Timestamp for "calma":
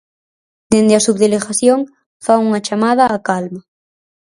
3.27-3.61